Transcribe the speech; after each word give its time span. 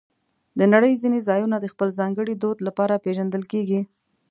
د 0.59 0.61
نړۍ 0.73 0.93
ځینې 1.01 1.19
ځایونه 1.27 1.55
د 1.59 1.65
خپل 1.73 1.87
ځانګړي 1.99 2.33
دود 2.37 2.57
لپاره 2.67 3.01
پېژندل 3.03 3.43
کېږي. 3.51 3.81